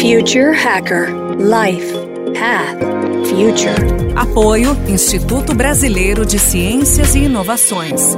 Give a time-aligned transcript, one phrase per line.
[0.00, 1.92] Future Hacker Life
[2.32, 2.80] Path
[3.28, 4.16] Future.
[4.16, 8.16] Apoio Instituto Brasileiro de Ciências e Inovações.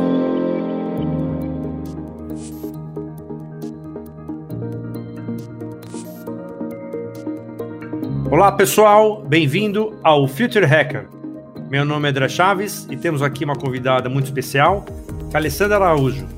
[8.31, 11.09] Olá pessoal, bem-vindo ao Future Hacker.
[11.69, 14.87] Meu nome é André Chaves e temos aqui uma convidada muito especial,
[15.35, 16.29] Alessandra Araújo.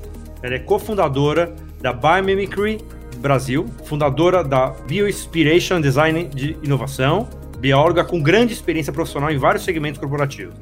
[0.43, 2.79] Ela é cofundadora da Biomimicry
[3.25, 7.27] Brasil, fundadora da Bioinspiration Design de Inovação,
[7.59, 10.55] bióloga com grande experiência profissional em vários segmentos corporativos.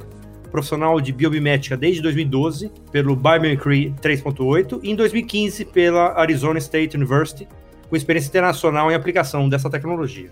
[0.48, 7.48] Profissional de biomimética desde 2012 pelo Biomimicry 3.8 e em 2015 pela Arizona State University,
[7.91, 10.31] com experiência internacional em aplicação dessa tecnologia.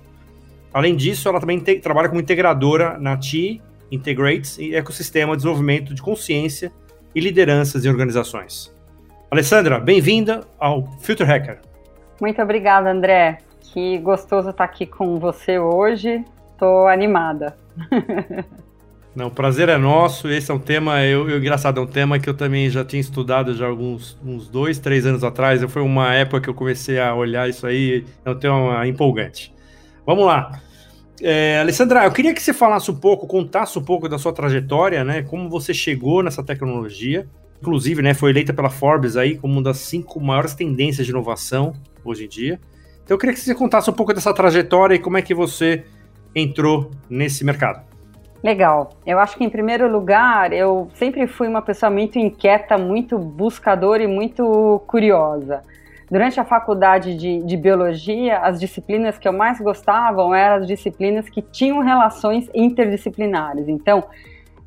[0.73, 3.61] Além disso, ela também trabalha como integradora na TI
[3.91, 6.71] Integrates e ecossistema de desenvolvimento de consciência
[7.13, 8.73] e lideranças em organizações.
[9.29, 11.70] Alessandra, bem-vinda ao Future Hacker.
[12.21, 13.39] Muito obrigada, André.
[13.73, 16.25] Que gostoso estar aqui com você hoje.
[16.53, 17.57] Estou animada.
[19.15, 20.29] Não, o prazer é nosso.
[20.29, 23.01] Esse é um tema, eu, eu, engraçado, é um tema que eu também já tinha
[23.01, 25.63] estudado já alguns uns dois, três anos atrás.
[25.65, 28.05] Foi uma época que eu comecei a olhar isso aí.
[28.25, 29.53] É um tema empolgante.
[30.07, 30.61] Vamos lá.
[31.23, 35.05] É, Alessandra, eu queria que você falasse um pouco, contasse um pouco da sua trajetória,
[35.05, 35.23] né?
[35.23, 37.27] Como você chegou nessa tecnologia.
[37.61, 41.75] Inclusive, né, foi eleita pela Forbes aí como uma das cinco maiores tendências de inovação
[42.05, 42.61] hoje em dia.
[43.05, 45.85] Então eu queria que você contasse um pouco dessa trajetória e como é que você
[46.35, 47.83] entrou nesse mercado.
[48.43, 48.91] Legal.
[49.05, 54.03] Eu acho que, em primeiro lugar, eu sempre fui uma pessoa muito inquieta, muito buscadora
[54.03, 55.63] e muito curiosa.
[56.11, 61.29] Durante a faculdade de, de, biologia, as disciplinas que eu mais gostava eram as disciplinas
[61.29, 63.69] que tinham relações interdisciplinares.
[63.69, 64.05] Então,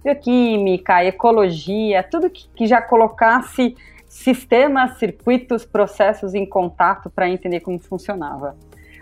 [0.03, 3.75] bioquímica, ecologia, tudo que, que já colocasse
[4.13, 8.55] sistemas, circuitos, processos em contato para entender como funcionava.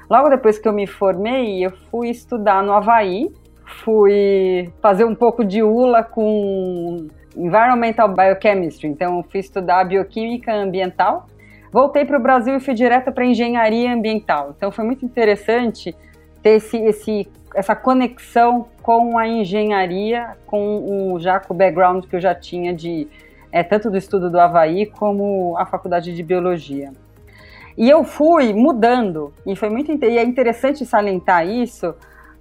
[0.09, 3.29] Logo depois que eu me formei, eu fui estudar no Havaí,
[3.83, 11.27] fui fazer um pouco de ULA com Environmental Biochemistry, então fui estudar bioquímica ambiental
[11.71, 14.53] Voltei para o Brasil e fui direto para engenharia ambiental.
[14.57, 15.95] Então foi muito interessante
[16.43, 22.15] ter esse, esse, essa conexão com a engenharia, com o já com o background que
[22.17, 23.07] eu já tinha de
[23.51, 26.91] é, tanto do estudo do Havaí como a faculdade de biologia.
[27.77, 31.95] E eu fui mudando, e foi muito e é interessante salientar isso,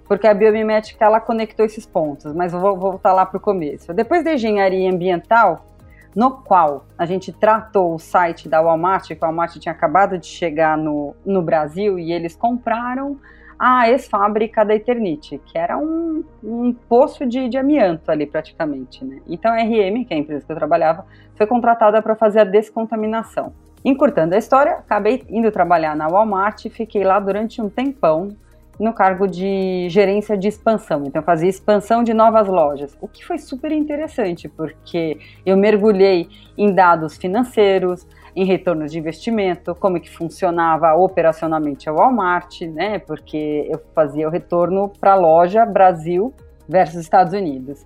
[0.05, 3.93] porque a biomimética ela conectou esses pontos, mas eu vou voltar lá para o começo.
[3.93, 5.65] Depois da engenharia ambiental,
[6.13, 10.25] no qual a gente tratou o site da Walmart, que a Walmart tinha acabado de
[10.25, 13.17] chegar no, no Brasil e eles compraram
[13.63, 19.05] a ex-fábrica da Eternite, que era um, um poço de, de, amianto ali praticamente.
[19.05, 19.21] Né?
[19.27, 21.05] Então a RM, que é a empresa que eu trabalhava,
[21.35, 23.53] foi contratada para fazer a descontaminação.
[23.85, 28.35] Encurtando a história, acabei indo trabalhar na Walmart, fiquei lá durante um tempão,
[28.79, 31.03] no cargo de gerência de expansão.
[31.05, 36.73] Então, fazia expansão de novas lojas, o que foi super interessante, porque eu mergulhei em
[36.73, 42.99] dados financeiros, em retornos de investimento, como que funcionava operacionalmente a Walmart, né?
[42.99, 46.33] Porque eu fazia o retorno para a loja Brasil
[46.67, 47.85] versus Estados Unidos.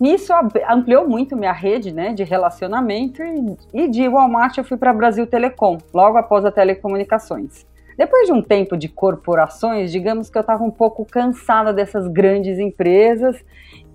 [0.00, 0.32] Nisso
[0.68, 5.26] ampliou muito minha rede né, de relacionamento e, e de Walmart eu fui para Brasil
[5.26, 7.66] Telecom, logo após a telecomunicações.
[7.96, 12.60] Depois de um tempo de corporações, digamos que eu estava um pouco cansada dessas grandes
[12.60, 13.44] empresas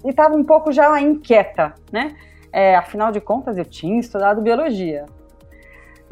[0.04, 2.14] e estava um pouco já inquieta, né?
[2.52, 5.06] É, afinal de contas, eu tinha estudado biologia.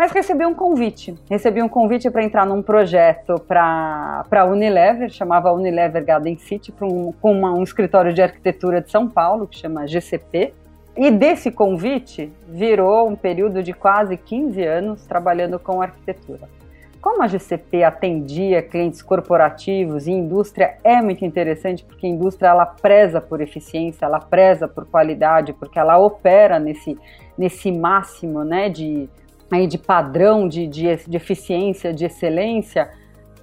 [0.01, 1.13] Mas recebi um convite.
[1.29, 7.11] Recebi um convite para entrar num projeto para a Unilever, chamava Unilever Garden City, um,
[7.21, 10.55] com uma, um escritório de arquitetura de São Paulo, que chama GCP.
[10.97, 16.49] E desse convite virou um período de quase 15 anos trabalhando com arquitetura.
[16.99, 22.65] Como a GCP atendia clientes corporativos e indústria é muito interessante porque a indústria ela
[22.65, 26.97] preza por eficiência, ela preza por qualidade, porque ela opera nesse,
[27.37, 29.07] nesse máximo né, de,
[29.51, 32.89] aí de padrão de, de, de eficiência, de excelência.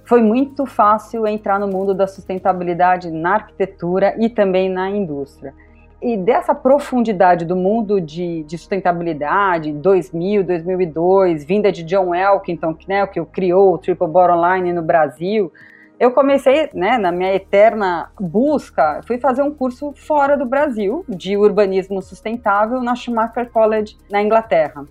[0.03, 5.53] Foi muito fácil entrar no mundo da sustentabilidade na arquitetura e também na indústria
[6.01, 12.87] e dessa profundidade do mundo de, de, sustentabilidade, 2000, 2002, vinda de John Elkington, que,
[12.87, 15.51] né, que criou o Triple Bottom Line no Brasil,
[15.99, 21.35] eu comecei, né, na minha eterna busca, fui fazer um curso fora do Brasil, de
[21.35, 24.85] urbanismo sustentável, na Schumacher College, na Inglaterra.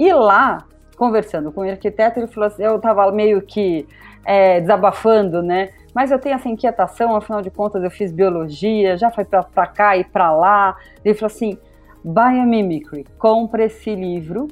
[0.00, 0.64] E lá,
[0.96, 3.86] conversando com o arquiteto, ele falou assim, eu estava meio que
[4.24, 9.10] é, desabafando, né, mas eu tenho essa inquietação, afinal de contas eu fiz biologia, já
[9.10, 10.74] foi para cá e para lá.
[11.04, 11.58] Ele falou assim:
[12.02, 14.48] Biomimicry, compra esse livro,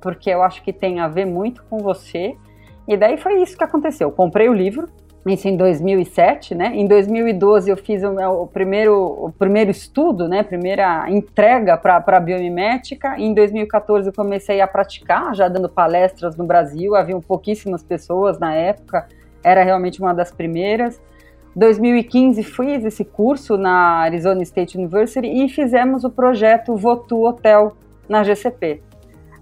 [0.00, 2.36] porque eu acho que tem a ver muito com você.
[2.88, 4.08] E daí foi isso que aconteceu.
[4.08, 4.88] Eu comprei o livro,
[5.28, 6.72] isso em 2007, né?
[6.74, 10.42] Em 2012 eu fiz o, meu, primeiro, o primeiro estudo, né?
[10.42, 13.18] Primeira entrega para a biomimética.
[13.18, 16.94] Em 2014 eu comecei a praticar, já dando palestras no Brasil.
[16.94, 19.06] Haviam pouquíssimas pessoas na época.
[19.42, 21.00] Era realmente uma das primeiras.
[21.56, 27.76] 2015 fiz esse curso na Arizona State University e fizemos o projeto Votu Hotel
[28.08, 28.80] na GCP.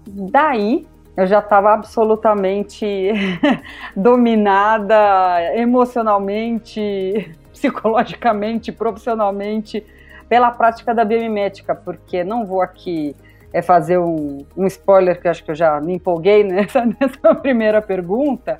[0.07, 0.87] Daí
[1.17, 2.85] eu já estava absolutamente
[3.95, 9.83] dominada emocionalmente, psicologicamente, profissionalmente
[10.29, 13.15] pela prática da biomimética, porque não vou aqui
[13.53, 17.81] é fazer um, um spoiler que acho que eu já me empolguei nessa, nessa primeira
[17.81, 18.59] pergunta,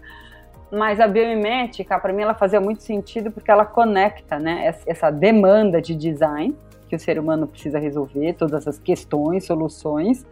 [0.71, 5.81] mas a biomimética, para mim, ela fazia muito sentido porque ela conecta né, essa demanda
[5.81, 6.55] de design
[6.89, 10.25] que o ser humano precisa resolver, todas as questões, soluções,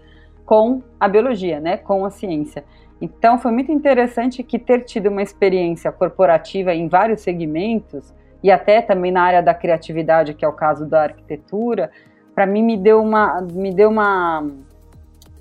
[0.46, 2.64] com a biologia, né, com a ciência.
[3.02, 8.82] Então foi muito interessante que ter tido uma experiência corporativa em vários segmentos e até
[8.82, 11.92] também na área da criatividade, que é o caso da arquitetura,
[12.34, 14.46] para mim me deu uma me deu uma,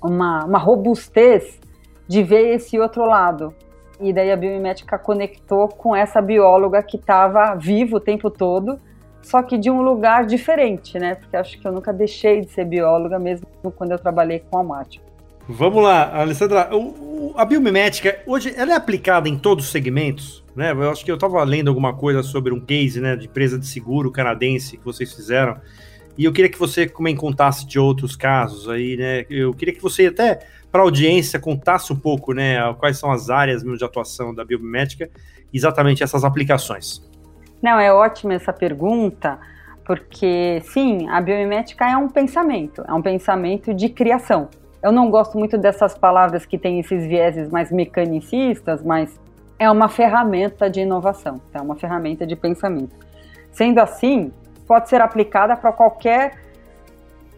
[0.01, 1.59] uma uma robustez
[2.07, 3.53] de ver esse outro lado.
[3.99, 8.77] E daí a biomimética conectou com essa bióloga que estava viva o tempo todo,
[9.25, 11.15] só que de um lugar diferente, né?
[11.15, 14.63] Porque acho que eu nunca deixei de ser bióloga, mesmo quando eu trabalhei com a
[14.63, 15.01] Mate.
[15.49, 16.69] Vamos lá, Alessandra.
[16.71, 20.43] O, o, a biomimética, hoje, ela é aplicada em todos os segmentos?
[20.55, 20.71] Né?
[20.71, 23.65] Eu acho que eu estava lendo alguma coisa sobre um case né, de empresa de
[23.65, 25.57] seguro canadense que vocês fizeram.
[26.15, 29.25] E eu queria que você também contasse de outros casos aí, né?
[29.27, 30.39] Eu queria que você até
[30.71, 35.09] para a audiência contasse um pouco, né, quais são as áreas de atuação da biomimética,
[35.51, 37.01] exatamente essas aplicações.
[37.61, 39.39] Não, é ótima essa pergunta,
[39.85, 44.49] porque sim, a biomimética é um pensamento, é um pensamento de criação.
[44.81, 49.19] Eu não gosto muito dessas palavras que têm esses vieses mais mecanicistas, mas
[49.57, 52.95] é uma ferramenta de inovação, é uma ferramenta de pensamento.
[53.51, 54.31] Sendo assim,
[54.67, 56.44] pode ser aplicada para qualquer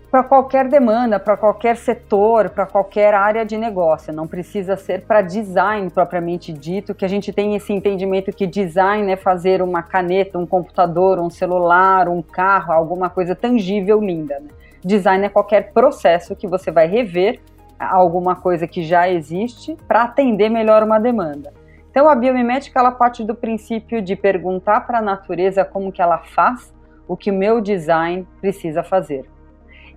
[0.09, 4.13] para qualquer demanda, para qualquer setor, para qualquer área de negócio.
[4.13, 9.11] Não precisa ser para design propriamente dito, que a gente tem esse entendimento que design
[9.11, 14.39] é fazer uma caneta, um computador, um celular, um carro, alguma coisa tangível, linda.
[14.39, 14.47] Né?
[14.83, 17.39] Design é qualquer processo que você vai rever
[17.77, 21.53] alguma coisa que já existe para atender melhor uma demanda.
[21.91, 26.19] Então a biomimética ela parte do princípio de perguntar para a natureza como que ela
[26.19, 26.73] faz
[27.07, 29.25] o que o meu design precisa fazer.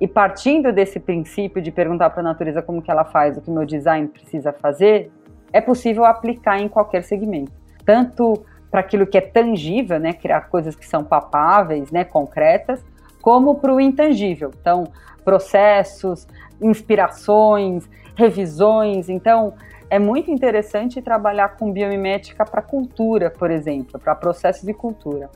[0.00, 3.50] E partindo desse princípio de perguntar para a natureza como que ela faz o que
[3.50, 5.12] meu design precisa fazer,
[5.52, 7.52] é possível aplicar em qualquer segmento.
[7.84, 12.82] Tanto para aquilo que é tangível, né, criar coisas que são papáveis, né, concretas,
[13.20, 14.50] como para o intangível.
[14.60, 14.84] Então,
[15.24, 16.26] processos,
[16.62, 19.08] inspirações, revisões.
[19.08, 19.54] Então,
[19.90, 25.28] é muito interessante trabalhar com biomimética para cultura, por exemplo, para processos de cultura.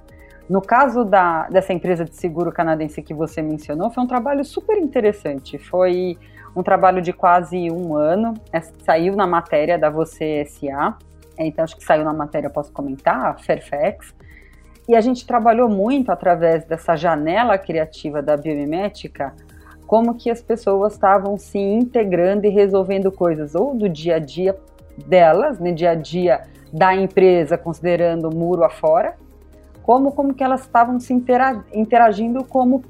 [0.49, 4.77] No caso da, dessa empresa de seguro canadense que você mencionou, foi um trabalho super
[4.77, 5.59] interessante.
[5.59, 6.19] Foi
[6.55, 10.97] um trabalho de quase um ano, é, saiu na matéria da Você SA,
[11.39, 14.15] então acho que saiu na matéria, posso comentar, Fairfax.
[14.87, 19.35] E a gente trabalhou muito através dessa janela criativa da biomimética,
[19.87, 24.57] como que as pessoas estavam se integrando e resolvendo coisas ou do dia a dia
[25.07, 26.43] delas, no né, dia a dia
[26.73, 29.15] da empresa, considerando o muro afora,
[29.85, 32.83] como, como que elas estavam se interagindo como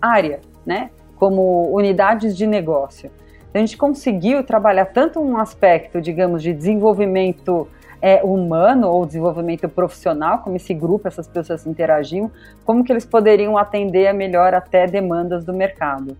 [0.00, 0.90] área, né?
[1.16, 3.10] como unidades de negócio.
[3.48, 7.66] Então, a gente conseguiu trabalhar tanto um aspecto, digamos, de desenvolvimento
[8.02, 12.30] é, humano ou desenvolvimento profissional, como esse grupo, essas pessoas interagiam,
[12.64, 16.14] como que eles poderiam atender melhor até demandas do mercado.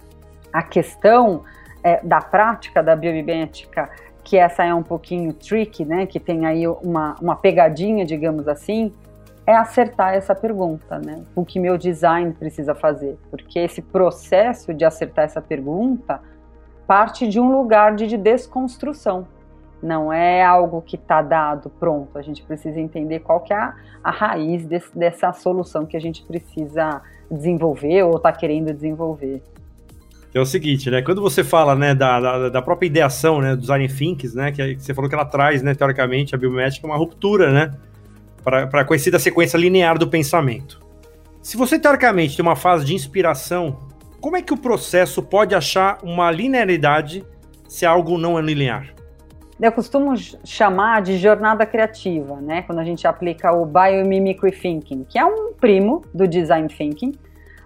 [0.51, 1.43] A questão
[1.83, 3.91] é, da prática da biomimética,
[4.23, 8.91] que essa é um pouquinho tricky, né, que tem aí uma, uma pegadinha, digamos assim,
[9.47, 11.23] é acertar essa pergunta, né?
[11.35, 13.19] O que meu design precisa fazer?
[13.31, 16.21] Porque esse processo de acertar essa pergunta
[16.87, 19.27] parte de um lugar de, desconstrução.
[19.83, 22.17] Não é algo que está dado, pronto.
[22.17, 26.01] A gente precisa entender qual que é a, a raiz desse, dessa solução que a
[26.01, 29.43] gente precisa desenvolver ou está querendo desenvolver.
[30.33, 31.03] É o seguinte, né?
[31.03, 34.77] Quando você fala, né, da, da, da própria ideação, né, do design thinking, né, que
[34.77, 37.71] você falou que ela traz, né, teoricamente, a biométrica uma ruptura, né,
[38.45, 40.81] para a sequência linear do pensamento.
[41.43, 43.79] Se você teoricamente tem uma fase de inspiração,
[44.21, 47.25] como é que o processo pode achar uma linearidade
[47.69, 48.95] se algo não é linear?
[49.61, 52.63] Eu costumo chamar de jornada criativa, né?
[52.63, 57.13] Quando a gente aplica o biomimicry thinking, que é um primo do design thinking,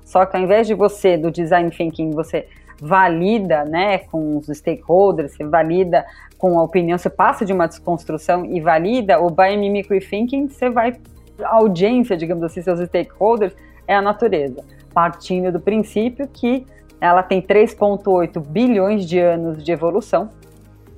[0.04, 2.46] só que ao invés de você do design thinking você
[2.80, 6.04] valida, né, com os stakeholders, você valida
[6.36, 10.96] com a opinião, você passa de uma desconstrução e valida o biomimicry thinking, você vai
[11.42, 13.54] audiência, digamos assim, seus stakeholders,
[13.86, 16.66] é a natureza, partindo do princípio que
[17.00, 20.30] ela tem 3,8 bilhões de anos de evolução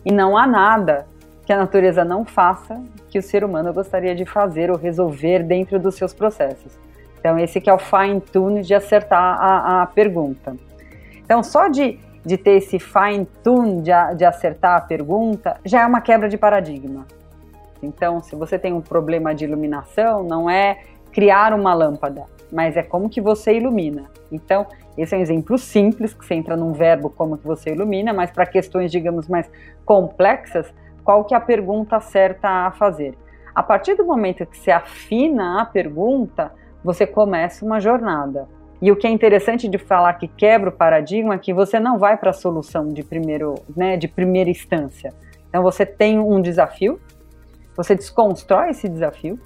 [0.04, 1.06] e não há nada
[1.44, 5.78] que a natureza não faça que o ser humano gostaria de fazer ou resolver dentro
[5.78, 6.78] dos seus processos.
[7.18, 10.56] Então, esse que é o fine tune de acertar a, a pergunta.
[11.30, 11.96] Então, só de,
[12.26, 16.36] de ter esse fine tune de, de acertar a pergunta já é uma quebra de
[16.36, 17.06] paradigma.
[17.80, 20.80] Então, se você tem um problema de iluminação, não é
[21.12, 24.10] criar uma lâmpada, mas é como que você ilumina.
[24.32, 24.66] Então,
[24.98, 28.32] esse é um exemplo simples, que você entra num verbo como que você ilumina, mas
[28.32, 29.48] para questões, digamos, mais
[29.84, 30.66] complexas,
[31.04, 33.16] qual que é a pergunta certa a fazer?
[33.54, 36.50] A partir do momento que você afina a pergunta,
[36.82, 38.48] você começa uma jornada.
[38.82, 41.98] E o que é interessante de falar que quebra o paradigma é que você não
[41.98, 45.12] vai para a solução de primeiro, né, de primeira instância.
[45.48, 46.98] Então você tem um desafio,
[47.76, 49.38] você desconstrói esse desafio,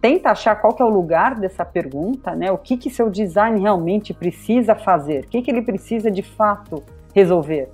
[0.00, 2.50] tenta achar qual que é o lugar dessa pergunta, né?
[2.52, 5.24] O que que seu design realmente precisa fazer?
[5.24, 6.82] O que que ele precisa de fato
[7.14, 7.68] resolver?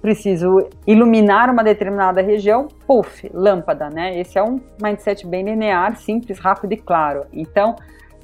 [0.00, 4.18] Preciso iluminar uma determinada região, puff, lâmpada, né?
[4.18, 7.24] Esse é um mindset bem linear, simples, rápido e claro.
[7.32, 7.76] Então,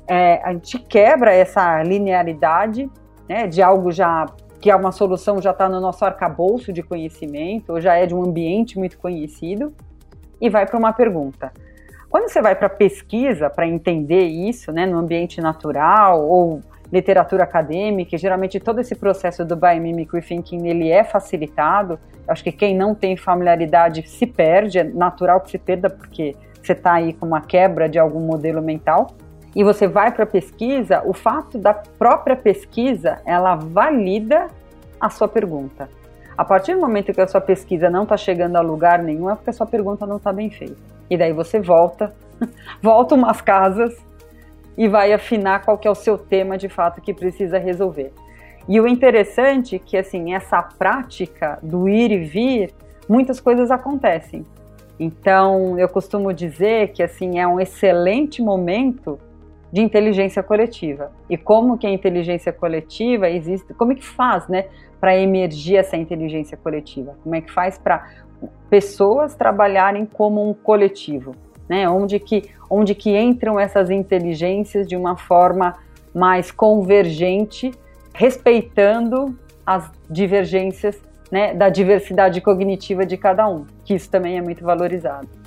[0.09, 2.91] é, a gente quebra essa linearidade
[3.29, 4.27] né, de algo já
[4.61, 8.15] que é uma solução já está no nosso arcabouço de conhecimento, ou já é de
[8.15, 9.73] um ambiente muito conhecido,
[10.41, 11.53] e vai para uma pergunta.
[12.11, 16.61] Quando você vai para pesquisa para entender isso, né, no ambiente natural ou
[16.91, 22.01] literatura acadêmica, geralmente todo esse processo do biomimicry thinking ele é facilitado.
[22.27, 26.73] acho que quem não tem familiaridade se perde, é natural que se perda porque você
[26.73, 29.09] está aí com uma quebra de algum modelo mental
[29.55, 34.49] e você vai para a pesquisa, o fato da própria pesquisa, ela valida
[35.01, 35.89] a sua pergunta.
[36.37, 39.35] A partir do momento que a sua pesquisa não está chegando a lugar nenhum, é
[39.35, 40.77] porque a sua pergunta não está bem feita.
[41.11, 42.15] E daí você volta,
[42.81, 43.97] volta umas casas
[44.77, 48.13] e vai afinar qual que é o seu tema de fato que precisa resolver.
[48.69, 52.75] E o interessante é que assim, essa prática do ir e vir,
[53.09, 54.45] muitas coisas acontecem.
[55.01, 59.19] Então, eu costumo dizer que assim é um excelente momento
[59.73, 61.13] de inteligência coletiva.
[61.29, 64.67] E como que a inteligência coletiva existe, como é que faz, né,
[65.01, 67.17] para emergir essa inteligência coletiva?
[67.23, 68.07] Como é que faz para
[68.71, 71.35] pessoas trabalharem como um coletivo,
[71.69, 71.89] né?
[71.89, 75.77] Onde que onde que entram essas inteligências de uma forma
[76.15, 77.71] mais convergente,
[78.13, 84.63] respeitando as divergências, né, da diversidade cognitiva de cada um, que isso também é muito
[84.65, 85.38] valorizado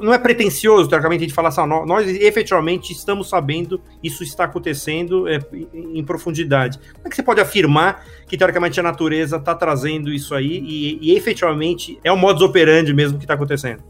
[0.00, 5.28] não é pretencioso, teoricamente, a gente falar assim, nós, efetivamente estamos sabendo isso está acontecendo
[5.28, 6.78] é, em, em, profundidade.
[6.78, 10.98] Como é que você pode afirmar que, teoricamente, a natureza está trazendo isso aí e,
[11.00, 13.82] e, efetivamente é o modus operandi mesmo que está acontecendo?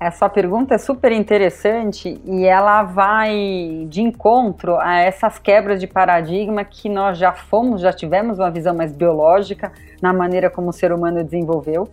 [0.00, 6.64] Essa pergunta é super interessante e ela vai de encontro a essas quebras de paradigma
[6.64, 9.72] que nós já fomos, já tivemos uma visão mais biológica
[10.02, 11.88] na maneira como o ser humano desenvolveu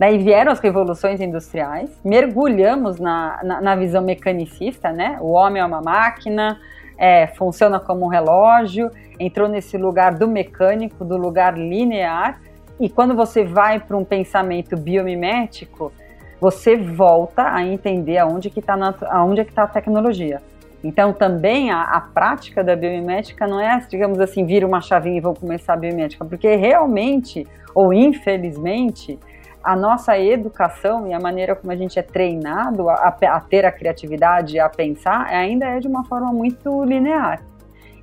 [0.00, 5.18] Daí vieram as revoluções industriais, mergulhamos na, na, na visão mecanicista, né?
[5.20, 6.58] O homem é uma máquina,
[6.96, 12.40] é, funciona como um relógio, entrou nesse lugar do mecânico, do lugar linear,
[12.80, 15.92] e quando você vai para um pensamento biomimético,
[16.40, 18.72] você volta a entender aonde que está
[19.10, 20.40] aonde é que tá a tecnologia.
[20.82, 25.20] Então também a, a, prática da biomimética não é, digamos assim, vira uma chavinha e
[25.20, 29.18] vou começar a biomimética, porque realmente ou infelizmente
[29.62, 33.72] a nossa educação e a maneira como a gente é treinado a, a ter a
[33.72, 37.42] criatividade, a pensar, ainda é de uma forma muito linear.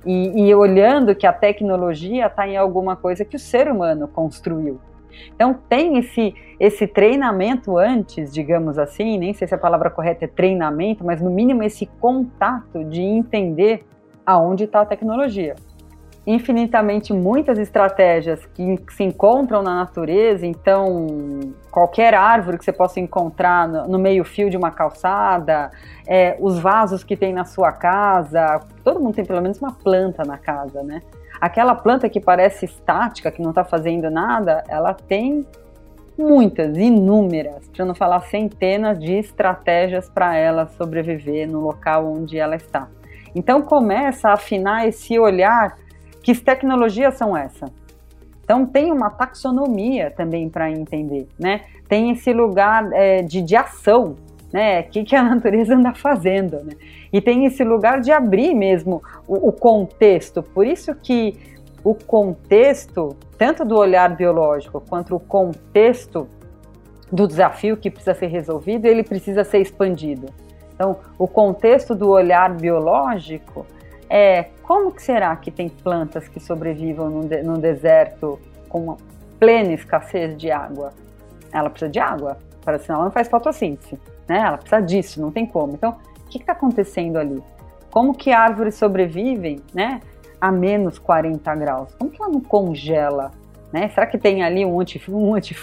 [0.06, 4.80] E, e olhando que a tecnologia está em alguma coisa que o ser humano construiu.
[5.34, 10.28] Então tem esse, esse treinamento antes, digamos assim, nem sei se a palavra correta é
[10.28, 13.84] treinamento, mas no mínimo esse contato de entender
[14.24, 15.56] aonde está a tecnologia
[16.28, 21.06] infinitamente muitas estratégias que se encontram na natureza, então
[21.70, 25.70] qualquer árvore que você possa encontrar no meio-fio de uma calçada,
[26.06, 30.22] é, os vasos que tem na sua casa, todo mundo tem pelo menos uma planta
[30.22, 31.00] na casa, né?
[31.40, 35.46] Aquela planta que parece estática, que não está fazendo nada, ela tem
[36.18, 42.56] muitas, inúmeras, para não falar centenas de estratégias para ela sobreviver no local onde ela
[42.56, 42.86] está.
[43.34, 45.76] Então começa a afinar esse olhar
[46.28, 47.70] que tecnologias são essas?
[48.44, 51.62] Então tem uma taxonomia também para entender, né?
[51.88, 54.14] Tem esse lugar é, de, de ação,
[54.52, 54.80] né?
[54.80, 56.74] O que, que a natureza anda fazendo, né?
[57.10, 60.42] E tem esse lugar de abrir mesmo o, o contexto.
[60.42, 61.34] Por isso que
[61.82, 66.28] o contexto, tanto do olhar biológico quanto o contexto
[67.10, 70.26] do desafio que precisa ser resolvido, ele precisa ser expandido.
[70.74, 73.64] Então, o contexto do olhar biológico
[74.08, 78.38] é como que será que tem plantas que sobrevivam no, de, no deserto
[78.68, 78.96] com
[79.38, 80.92] plena escassez de água?
[81.52, 84.38] Ela precisa de água, para senão ela não faz fotossíntese, né?
[84.38, 85.74] Ela precisa disso, não tem como.
[85.74, 87.42] Então, o que está acontecendo ali?
[87.90, 90.00] Como que árvores sobrevivem, né?
[90.40, 91.94] A menos 40 graus?
[91.94, 93.32] Como que ela não congela?
[93.72, 93.88] Né?
[93.88, 95.54] Será que tem ali um anti-freezing um anti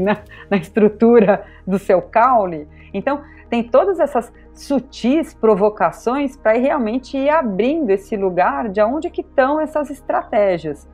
[0.00, 0.18] na,
[0.50, 2.68] na estrutura do seu caule?
[2.92, 9.20] Então, tem todas essas sutis provocações para realmente ir abrindo esse lugar de onde que
[9.20, 10.88] estão essas estratégias.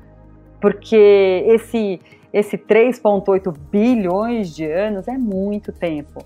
[0.61, 2.00] Porque esse,
[2.33, 6.25] esse 3,8 bilhões de anos é muito tempo.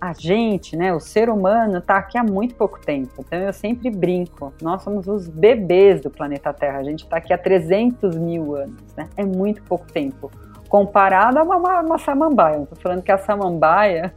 [0.00, 3.12] A gente, né, o ser humano, está aqui há muito pouco tempo.
[3.18, 6.78] Então eu sempre brinco, nós somos os bebês do planeta Terra.
[6.78, 8.82] A gente está aqui há 300 mil anos.
[8.96, 9.08] Né?
[9.16, 10.30] É muito pouco tempo.
[10.70, 12.62] Comparado a uma, uma, uma samambaia.
[12.62, 14.14] Estou falando que a samambaia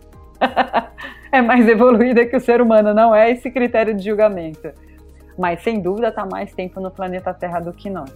[1.32, 4.72] é mais evoluída que o ser humano, não é esse critério de julgamento.
[5.38, 8.12] Mas sem dúvida está mais tempo no planeta Terra do que nós.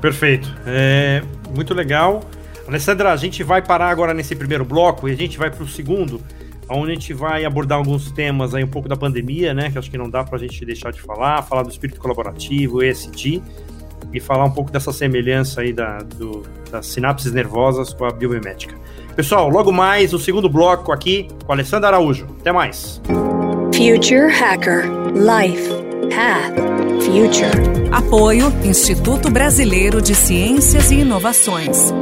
[0.00, 0.54] Perfeito.
[0.66, 1.22] É,
[1.54, 2.20] muito legal.
[2.66, 5.66] Alessandra, a gente vai parar agora nesse primeiro bloco e a gente vai para o
[5.66, 6.20] segundo,
[6.68, 9.70] onde a gente vai abordar alguns temas aí um pouco da pandemia, né?
[9.70, 12.82] Que acho que não dá para a gente deixar de falar, falar do espírito colaborativo,
[12.82, 13.42] ESG,
[14.12, 18.74] e falar um pouco dessa semelhança aí da, do, das sinapses nervosas com a biomimética.
[19.18, 22.24] Pessoal, logo mais o segundo bloco aqui com Alessandra Araújo.
[22.38, 23.02] Até mais.
[23.74, 25.68] Future Hacker Life
[26.08, 26.54] Path
[27.02, 27.90] Future.
[27.90, 31.92] Apoio Instituto Brasileiro de Ciências e Inovações.